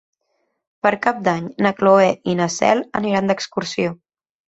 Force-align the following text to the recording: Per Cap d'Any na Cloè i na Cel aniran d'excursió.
Per 0.85 0.91
Cap 1.01 1.19
d'Any 1.27 1.49
na 1.65 1.71
Cloè 1.81 2.07
i 2.33 2.35
na 2.39 2.47
Cel 2.55 2.81
aniran 3.01 3.29
d'excursió. 3.33 3.93